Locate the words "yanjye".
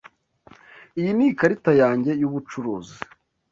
1.81-2.11